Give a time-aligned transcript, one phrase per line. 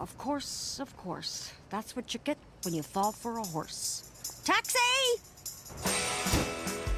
[0.00, 1.52] of course, of course.
[1.68, 4.42] That's what you get when you fall for a horse.
[4.44, 4.78] Taxi!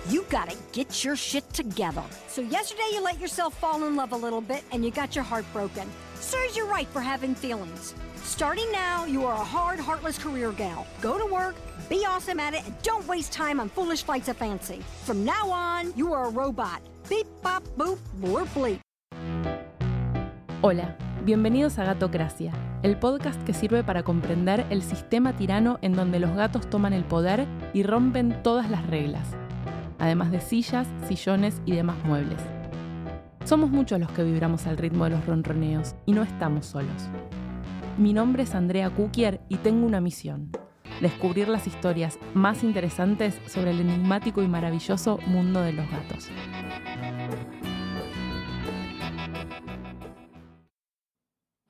[0.08, 2.02] You gotta get your shit together.
[2.28, 5.24] So yesterday you let yourself fall in love a little bit and you got your
[5.24, 5.88] heart broken.
[6.14, 7.94] Serves you right for having feelings.
[8.22, 10.86] Starting now, you are a hard, heartless career gal.
[11.00, 11.56] Go to work,
[11.88, 14.80] be awesome at it, and don't waste time on foolish flights of fancy.
[15.04, 16.80] From now on, you are a robot.
[17.08, 17.98] Beep, bop, boop,
[18.54, 18.78] bleep.
[20.62, 26.18] Hola, bienvenidos a Gatocracia, el podcast que sirve para comprender el sistema tirano en donde
[26.18, 29.28] los gatos toman el poder y rompen todas las reglas,
[29.98, 32.40] además de sillas, sillones y demás muebles.
[33.44, 37.08] Somos muchos los que vibramos al ritmo de los ronroneos y no estamos solos.
[37.98, 40.50] Mi nombre es Andrea Kukier y tengo una misión.
[41.00, 46.28] Descubrir las historias más interesantes sobre el enigmático y maravilloso mundo de los gatos.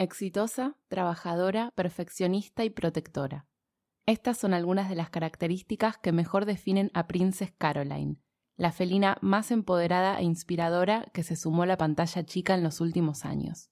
[0.03, 3.47] Exitosa, trabajadora, perfeccionista y protectora.
[4.05, 8.17] Estas son algunas de las características que mejor definen a Princess Caroline,
[8.57, 12.81] la felina más empoderada e inspiradora que se sumó a la pantalla chica en los
[12.81, 13.71] últimos años.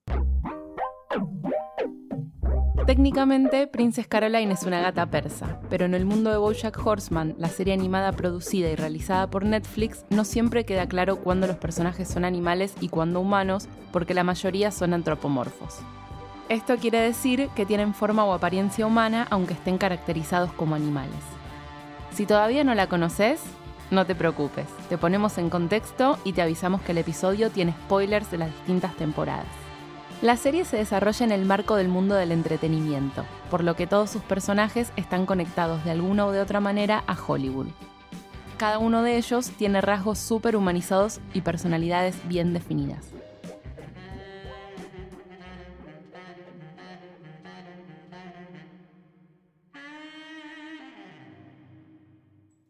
[2.87, 7.49] Técnicamente, Princess Caroline es una gata persa, pero en el mundo de Bojack Horseman, la
[7.49, 12.25] serie animada producida y realizada por Netflix, no siempre queda claro cuándo los personajes son
[12.25, 15.81] animales y cuándo humanos, porque la mayoría son antropomorfos.
[16.51, 21.21] Esto quiere decir que tienen forma o apariencia humana aunque estén caracterizados como animales.
[22.11, 23.41] Si todavía no la conoces,
[23.93, 28.33] no te preocupes, te ponemos en contexto y te avisamos que el episodio tiene spoilers
[28.33, 29.47] de las distintas temporadas.
[30.23, 34.11] La serie se desarrolla en el marco del mundo del entretenimiento, por lo que todos
[34.11, 37.69] sus personajes están conectados de alguna o de otra manera a Hollywood.
[38.59, 43.20] Cada uno de ellos tiene rasgos súper humanizados y personalidades bien definidas.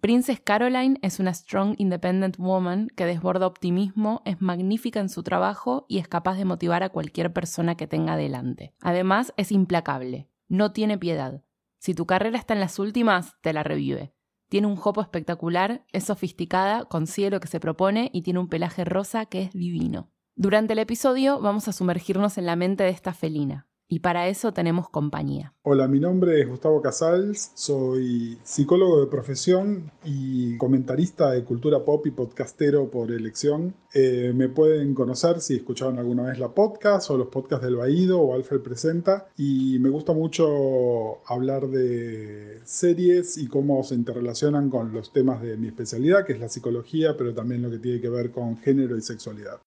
[0.01, 5.85] Princess Caroline es una strong independent woman que desborda optimismo, es magnífica en su trabajo
[5.89, 8.73] y es capaz de motivar a cualquier persona que tenga delante.
[8.80, 11.45] Además, es implacable, no tiene piedad.
[11.79, 14.14] Si tu carrera está en las últimas, te la revive.
[14.48, 18.86] Tiene un jopo espectacular, es sofisticada, consigue lo que se propone y tiene un pelaje
[18.86, 20.11] rosa que es divino.
[20.35, 24.52] Durante el episodio vamos a sumergirnos en la mente de esta felina, y para eso
[24.52, 25.52] tenemos compañía.
[25.62, 32.06] Hola, mi nombre es Gustavo Casals, soy psicólogo de profesión y comentarista de cultura pop
[32.06, 33.74] y podcastero por elección.
[33.92, 38.20] Eh, me pueden conocer si escucharon alguna vez la podcast o los podcasts del Baído
[38.20, 44.92] o Alfred Presenta y me gusta mucho hablar de series y cómo se interrelacionan con
[44.92, 48.08] los temas de mi especialidad, que es la psicología, pero también lo que tiene que
[48.08, 49.61] ver con género y sexualidad.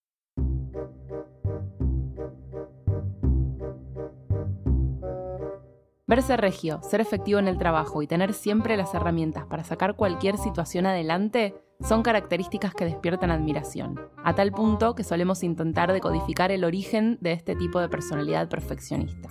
[6.13, 10.37] Verse regio, ser efectivo en el trabajo y tener siempre las herramientas para sacar cualquier
[10.37, 16.65] situación adelante son características que despiertan admiración, a tal punto que solemos intentar decodificar el
[16.65, 19.27] origen de este tipo de personalidad perfeccionista.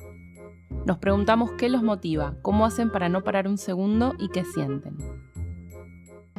[0.84, 4.96] Nos preguntamos qué los motiva, cómo hacen para no parar un segundo y qué sienten.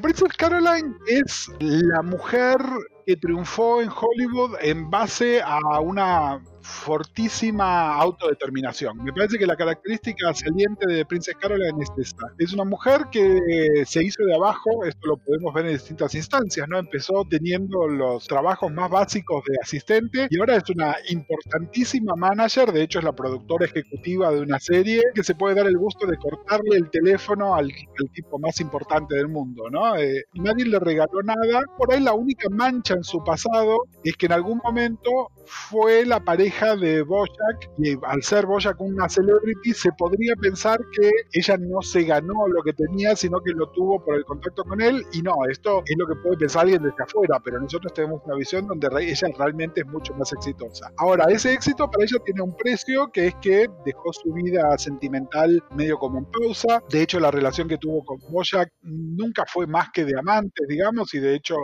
[0.02, 2.58] Princess Caroline es la mujer
[3.06, 8.98] que triunfó en Hollywood en base a una fortísima autodeterminación.
[9.04, 12.28] Me parece que la característica saliente de Princess Caroline es esta.
[12.38, 16.68] Es una mujer que se hizo de abajo, esto lo podemos ver en distintas instancias,
[16.70, 16.80] ¿no?
[16.80, 22.84] Empezó teniendo los trabajos más básicos de asistente y ahora es una importantísima manager, de
[22.84, 26.18] hecho es la productora ejecutiva de una serie que se puede dar el gusto de
[26.18, 27.72] cortarle el teléfono al,
[28.14, 29.98] tipo más importante del mundo, ¿no?
[29.98, 34.28] Eh, nadie le regaló nada, por ahí la única mancha en su pasado es que
[34.28, 39.92] en algún momento fue la pareja de Bojack y al ser Bojack una celebrity se
[39.98, 44.16] podría pensar que ella no se ganó lo que tenía sino que lo tuvo por
[44.16, 47.42] el contacto con él y no, esto es lo que puede pensar alguien desde afuera,
[47.44, 50.92] pero nosotros tenemos una visión donde ella realmente es mucho más exitosa.
[50.98, 55.62] Ahora, ese éxito para ella tiene un precio que es que dejó su vida sentimental
[55.76, 59.90] medio como en pausa, de hecho la relación que tuvo con Bojack nunca fue más
[59.92, 61.56] que de amantes, digamos, y de hecho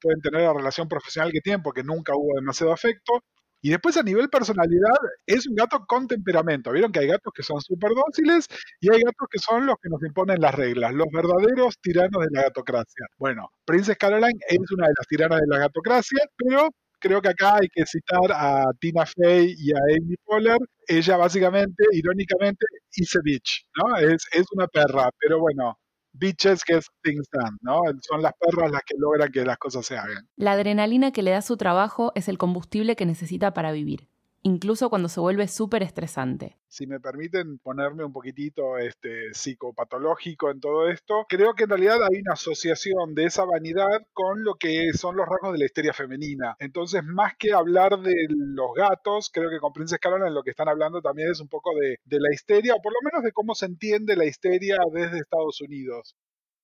[0.00, 3.22] pueden tener la relación profesional que tienen porque nunca hubo demasiado afecto.
[3.62, 6.72] Y después a nivel personalidad es un gato con temperamento.
[6.72, 8.46] Vieron que hay gatos que son súper dóciles
[8.80, 12.28] y hay gatos que son los que nos imponen las reglas, los verdaderos tiranos de
[12.32, 13.06] la gatocracia.
[13.18, 16.68] Bueno, Princess Caroline es una de las tiranas de la gatocracia, pero
[17.00, 20.58] creo que acá hay que citar a Tina Fey y a Amy Poehler.
[20.88, 23.96] Ella básicamente, irónicamente, a bitch, ¿no?
[23.96, 25.78] Es, es una perra, pero bueno,
[26.18, 27.80] bitches get things done, ¿no?
[28.00, 30.28] Son las perras las que logran que las cosas se hagan.
[30.36, 34.08] La adrenalina que le da su trabajo es el combustible que necesita para vivir.
[34.46, 36.56] Incluso cuando se vuelve súper estresante.
[36.68, 41.96] Si me permiten ponerme un poquitito este, psicopatológico en todo esto, creo que en realidad
[42.02, 45.92] hay una asociación de esa vanidad con lo que son los rasgos de la histeria
[45.92, 46.54] femenina.
[46.60, 50.68] Entonces, más que hablar de los gatos, creo que con Princess Caroline lo que están
[50.68, 53.54] hablando también es un poco de, de la histeria, o por lo menos de cómo
[53.56, 56.14] se entiende la histeria desde Estados Unidos.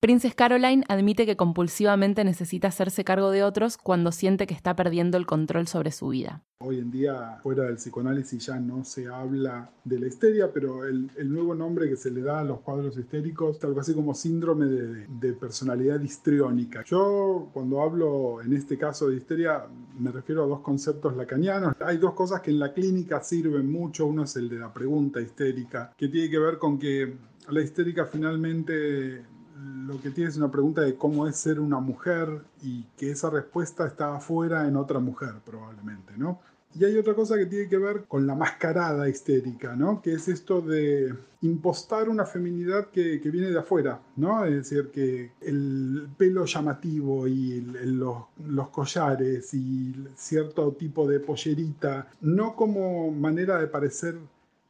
[0.02, 5.16] Princess Caroline admite que compulsivamente necesita hacerse cargo de otros cuando siente que está perdiendo
[5.16, 6.42] el control sobre su vida.
[6.58, 11.08] Hoy en día, fuera del psicoanálisis, ya no se habla de la histeria, pero el,
[11.32, 14.66] nuevo nombre que se le da a los cuadros histéricos es algo así como síndrome
[14.66, 16.82] de, de personalidad histriónica.
[16.84, 19.66] Yo, cuando hablo en este caso de histeria,
[20.00, 21.76] me refiero a dos conceptos lacanianos.
[21.78, 24.06] Hay dos cosas que en la clínica sirven mucho.
[24.06, 27.14] Uno es el de la pregunta histérica, que tiene que ver con que
[27.48, 29.22] la histérica finalmente
[29.56, 32.28] lo que tiene es una pregunta de cómo es ser una mujer
[32.62, 36.40] y que esa respuesta está afuera en otra mujer probablemente, ¿no?
[36.74, 40.00] Y hay otra cosa que tiene que ver con la mascarada histérica, ¿no?
[40.00, 44.44] Que es esto de impostar una feminidad que, viene de afuera, ¿no?
[44.46, 52.08] Es decir, que el pelo llamativo y los, los collares y cierto tipo de pollerita,
[52.22, 54.16] no como manera de parecer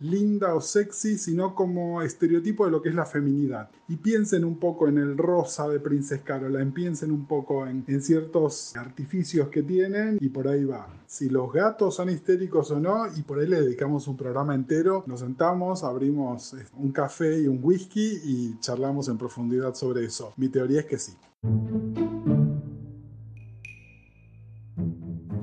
[0.02, 3.70] linda o sexy, sino como estereotipo de lo que es la feminidad.
[3.88, 8.74] Y piensen un poco en el rosa de Princess Caroline, piensen un poco en, ciertos
[8.76, 10.88] artificios que tienen y por ahí va.
[11.06, 15.04] Si los gatos son histéricos o no, y por ahí le dedicamos un programa entero,
[15.06, 20.32] nos sentamos, abrimos eh, un café y un whisky y charlamos en profundidad sobre eso.
[20.36, 21.12] Mi teoría es que sí.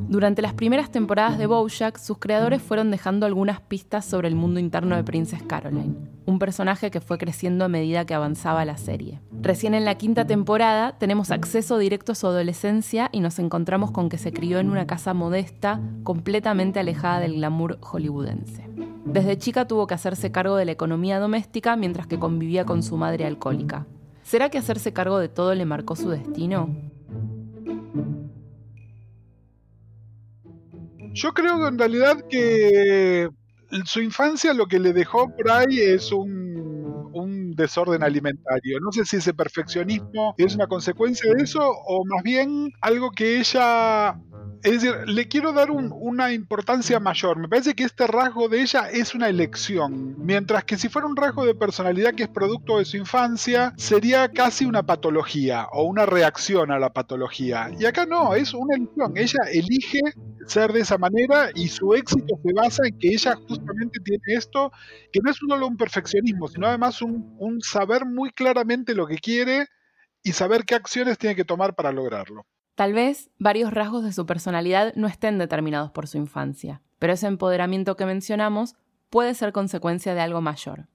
[0.10, 4.60] Durante las primeras temporadas de Bojack, sus creadores fueron dejando algunas pistas sobre el mundo
[4.60, 9.20] interno de Princess Caroline, un personaje que fue creciendo a medida que avanzaba la serie.
[9.40, 14.10] Recién en la quinta temporada tenemos acceso directo a su adolescencia y nos encontramos con
[14.10, 18.68] que se crió en una casa modesta, completamente alejada del glamour hollywoodense.
[19.06, 22.98] Desde chica tuvo que hacerse cargo de la economía doméstica mientras que convivía con su
[22.98, 23.86] madre alcohólica.
[24.24, 26.70] ¿Será que hacerse cargo de todo le marcó su destino?
[31.22, 33.30] Yo creo que en realidad que
[33.84, 38.80] su infancia lo que le dejó por ahí es un, un, desorden alimentario.
[38.80, 43.40] No sé si ese perfeccionismo es una consecuencia de eso o más bien algo que
[43.40, 44.18] ella
[44.64, 47.38] es decir, le quiero dar una importancia mayor.
[47.38, 50.16] Me parece que este rasgo de ella es una elección.
[50.18, 54.30] Mientras que si fuera un rasgo de personalidad que es producto de su infancia, sería
[54.30, 57.72] casi una patología o una reacción a la patología.
[57.80, 59.14] Y acá no, es una elección.
[59.16, 60.00] Ella elige
[60.46, 64.72] ser de esa manera y su éxito se basa en que ella justamente tiene esto,
[65.12, 69.18] que no es solo un perfeccionismo, sino además un, un saber muy claramente lo que
[69.18, 69.68] quiere
[70.24, 72.46] y saber qué acciones tiene que tomar para lograrlo.
[72.80, 77.28] Tal vez varios rasgos de su personalidad no estén determinados por su infancia, pero ese
[77.28, 78.76] empoderamiento que mencionamos
[79.10, 80.88] puede ser consecuencia de algo mayor.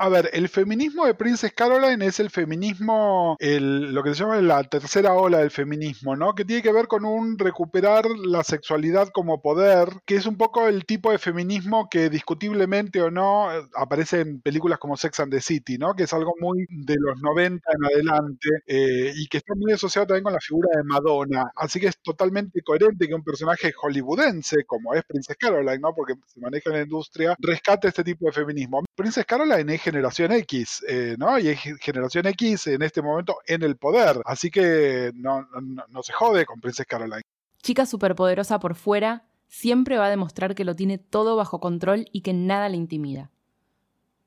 [0.00, 4.62] A ver, el feminismo de Princess Caroline es el feminismo, lo que se llama la
[4.62, 6.36] tercera ola del feminismo, ¿no?
[6.36, 10.68] Que tiene que ver con un recuperar la sexualidad como poder, que es un poco
[10.68, 15.40] el tipo de feminismo que discutiblemente o no aparece en películas como Sex and the
[15.40, 15.94] City, ¿no?
[15.94, 20.06] Que es algo muy de los 90 en adelante eh, y que está muy asociado
[20.06, 21.50] también con la figura de Madonna.
[21.56, 25.92] Así que es totalmente coherente que un personaje hollywoodense, como es Princess Caroline, ¿no?
[25.92, 28.84] Porque se maneja en la industria, rescate este tipo de feminismo.
[28.94, 31.38] Princess Caroline es generación X, eh, ¿no?
[31.38, 34.20] Y es generación X en este momento en el poder.
[34.24, 37.22] Así que no, no, se jode con Princess Caroline.
[37.62, 42.20] Chica superpoderosa por fuera, siempre va a demostrar que lo tiene todo bajo control y
[42.20, 43.30] que nada le intimida.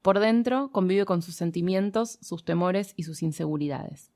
[0.01, 4.12] Por dentro, convive con sus sentimientos, sus temores y sus inseguridades.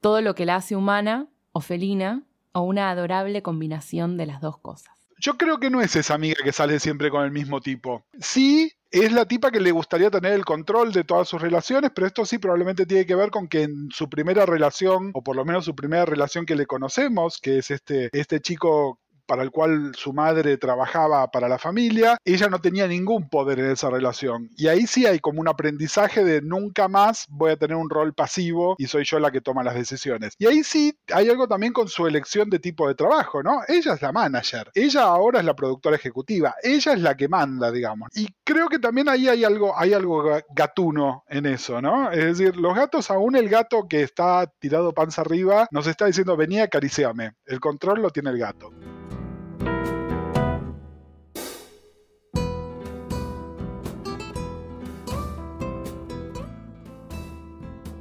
[0.00, 4.58] Todo lo que la hace humana o felina o una adorable combinación de las dos
[4.58, 4.99] cosas.
[5.20, 8.06] Yo creo que no es esa amiga que sale siempre con el mismo tipo.
[8.18, 12.06] Sí, es la tipa que le gustaría tener el control de todas sus relaciones, pero
[12.06, 15.44] esto sí probablemente tiene que ver con que en su primera relación, o por lo
[15.44, 18.98] menos su primera relación que le conocemos, que es este, este chico
[19.30, 23.70] para el cual su madre trabajaba para la familia, ella no tenía ningún poder en
[23.70, 24.50] esa relación.
[24.56, 28.12] Y ahí sí hay como un aprendizaje de nunca más voy a tener un rol
[28.12, 30.34] pasivo y soy yo la que toma las decisiones.
[30.36, 33.60] Y ahí sí hay algo también con su elección de tipo de trabajo, ¿no?
[33.68, 37.70] Ella es la manager, ella ahora es la productora ejecutiva, ella es la que manda,
[37.70, 38.08] digamos.
[38.16, 40.24] Y creo que también ahí hay algo, hay algo
[40.56, 42.10] gatuno en eso, ¿no?
[42.10, 46.36] Es decir, los gatos, aún el gato que está tirado panza arriba, nos está diciendo,
[46.36, 47.34] venía, acariciame.
[47.46, 48.72] El control lo tiene el gato.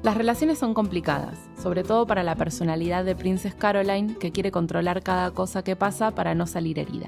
[0.01, 5.03] Las relaciones son complicadas, sobre todo para la personalidad de Princess Caroline que quiere controlar
[5.03, 7.07] cada cosa que pasa para no salir herida.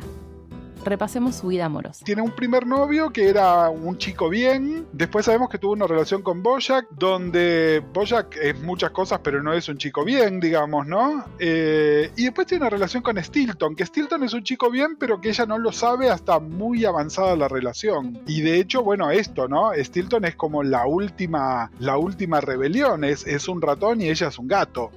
[0.83, 2.03] Repasemos su vida amorosa.
[2.05, 4.87] Tiene un primer novio que era un chico bien.
[4.91, 9.53] Después sabemos que tuvo una relación con Bojack, donde Bojack es muchas cosas, pero no
[9.53, 11.25] es un chico bien, digamos, ¿no?
[11.39, 15.21] Eh, y después tiene una relación con Stilton, que Stilton es un chico bien, pero
[15.21, 18.19] que ella no lo sabe hasta muy avanzada la relación.
[18.27, 19.71] Y de hecho, bueno, esto, ¿no?
[19.75, 24.39] Stilton es como la última, la última rebelión, es, es un ratón y ella es
[24.39, 24.91] un gato.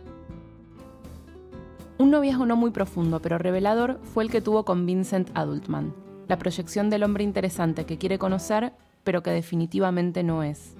[1.96, 5.94] Un noviazgo no muy profundo, pero revelador, fue el que tuvo con Vincent Adultman,
[6.26, 8.72] la proyección del hombre interesante que quiere conocer,
[9.04, 10.74] pero que definitivamente no es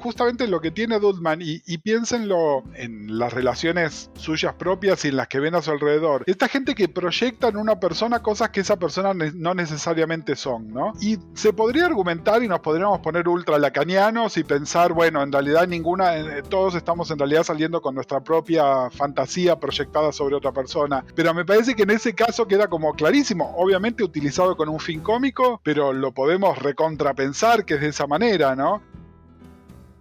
[0.00, 5.28] justamente lo que tiene Dudman, y, piénsenlo en las relaciones suyas propias y en las
[5.28, 6.24] que ven a su alrededor.
[6.26, 10.92] Esta gente que proyecta en una persona cosas que esa persona no necesariamente son, ¿no?
[11.00, 15.66] Y se podría argumentar y nos podríamos poner ultra lacanianos y pensar, bueno, en realidad
[15.66, 21.04] ninguna, eh, todos estamos en realidad saliendo con nuestra propia fantasía proyectada sobre otra persona.
[21.14, 25.00] Pero me parece que en ese caso queda como clarísimo, obviamente utilizado con un fin
[25.00, 28.82] cómico, pero lo podemos recontrapensar que es de esa manera, ¿no?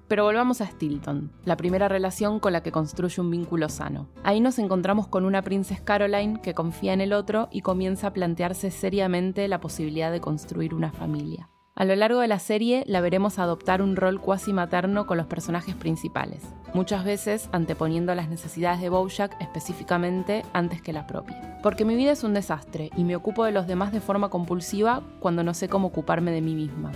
[0.09, 4.09] Pero volvamos a Stilton, la primera relación con la que construye un vínculo sano.
[4.23, 8.13] Ahí nos encontramos con una princesa Caroline que confía en el otro y comienza a
[8.13, 11.47] plantearse seriamente la posibilidad de construir una familia.
[11.75, 15.27] A lo largo de la serie la veremos adoptar un rol cuasi materno con los
[15.27, 16.41] personajes principales,
[16.73, 21.59] muchas veces anteponiendo las necesidades de Bojack específicamente antes que la propia.
[21.61, 25.03] Porque mi vida es un desastre y me ocupo de los demás de forma compulsiva
[25.19, 26.91] cuando no sé cómo ocuparme de mí misma,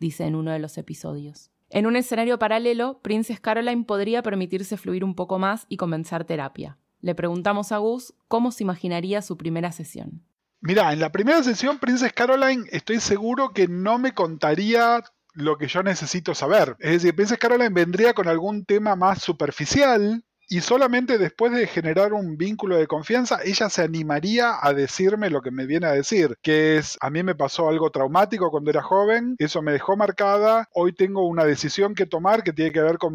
[0.00, 1.53] dice en uno de los episodios.
[1.74, 6.78] En un escenario paralelo, Princess Caroline podría permitirse fluir un poco más y comenzar terapia.
[7.00, 10.22] Le preguntamos a Gus cómo se imaginaría su primera sesión.
[10.60, 15.02] Mira, en la primera sesión, Princess Caroline, estoy seguro que no me contaría
[15.32, 16.76] lo que yo necesito saber.
[16.78, 22.12] Es decir, Princess Caroline vendría con algún tema más superficial, y solamente después de generar
[22.12, 26.36] un vínculo de confianza, ella se animaría a decirme lo que me viene a decir,
[26.42, 30.68] que es, a mí me pasó algo traumático cuando era joven, eso me dejó marcada,
[30.72, 33.14] hoy tengo una decisión que tomar que tiene que ver con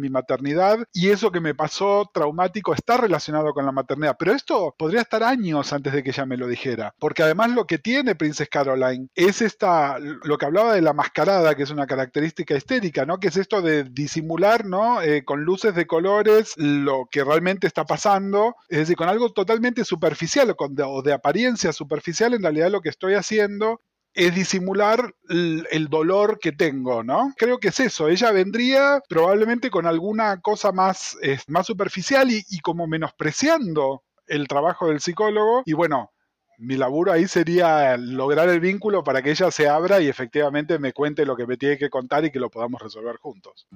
[0.00, 4.74] mi, maternidad, y eso que me pasó traumático está relacionado con la maternidad, pero esto
[4.78, 8.14] podría estar años antes de que ella me lo dijera, porque además lo que tiene
[8.14, 13.06] Princess Caroline es esta, lo que hablaba de la mascarada, que es una característica histérica,
[13.06, 13.18] ¿no?
[13.18, 15.02] Que es esto de disimular, ¿no?
[15.02, 19.84] Eh, con luces de colores, lo que realmente está pasando, es decir, con algo totalmente
[19.84, 23.80] superficial o, con, de apariencia superficial, en realidad lo que estoy haciendo
[24.14, 27.32] es disimular el, dolor que tengo, ¿no?
[27.36, 28.08] Creo que es eso.
[28.08, 31.16] Ella vendría probablemente con alguna cosa más,
[31.46, 35.62] más superficial y, y, como menospreciando el trabajo del psicólogo.
[35.64, 36.10] Y bueno,
[36.58, 40.92] mi laburo ahí sería lograr el vínculo para que ella se abra y efectivamente me
[40.92, 43.66] cuente lo que me tiene que contar y que lo podamos resolver juntos.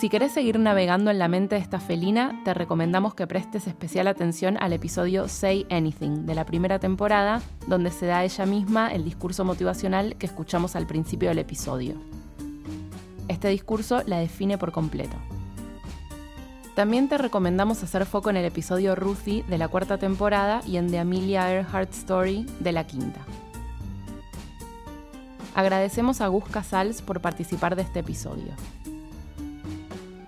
[0.00, 4.08] Si querés seguir navegando en la mente de esta felina, te recomendamos que prestes especial
[4.08, 9.04] atención al episodio Say Anything de la primera temporada, donde se da ella misma el
[9.04, 11.96] discurso motivacional que escuchamos al principio del episodio.
[13.28, 15.18] Este discurso la define por completo.
[16.74, 20.90] También te recomendamos hacer foco en el episodio Ruthie de la cuarta temporada y en
[20.90, 23.20] The Amelia Earhart Story de la quinta.
[25.54, 28.54] Agradecemos a Gus Casals por participar de este episodio.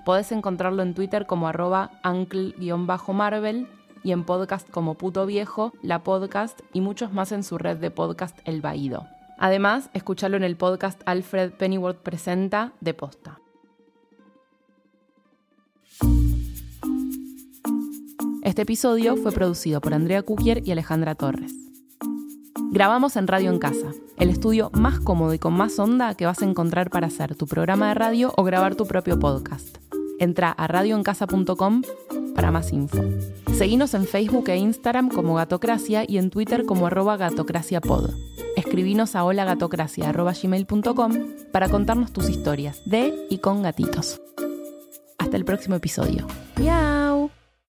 [0.04, 3.68] Podés encontrarlo en Twitter como arroba uncle-marvel
[4.02, 7.90] y en podcast como Puto Viejo, La Podcast y muchos más en su red de
[7.90, 9.06] podcast El Baído.
[9.38, 13.38] Además, escúchalo en el podcast Alfred Pennyworth Presenta de Posta.
[18.42, 21.54] Este episodio fue producido por Andrea Kukier y Alejandra Torres.
[22.70, 26.42] Grabamos en Radio en Casa, el estudio más cómodo y con más onda que vas
[26.42, 29.81] a encontrar para hacer tu programa de radio o grabar tu propio podcast.
[30.22, 31.82] Entra a radioencasa.com
[32.36, 33.02] para más info.
[33.52, 38.10] Seguinos en Facebook e Instagram como Gatocracia y en Twitter como arroba gatocraciapod.
[38.54, 41.12] Escribinos a holagatocracia.gmail.com
[41.50, 44.20] para contarnos tus historias de y con gatitos.
[45.18, 46.28] Hasta el próximo episodio.
[46.56, 47.11] ¡Miau!